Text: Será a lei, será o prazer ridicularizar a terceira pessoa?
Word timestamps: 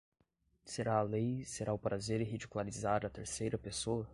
Será 0.65 0.95
a 0.97 1.03
lei, 1.03 1.45
será 1.45 1.73
o 1.73 1.77
prazer 1.77 2.23
ridicularizar 2.23 3.05
a 3.05 3.09
terceira 3.11 3.55
pessoa? 3.55 4.09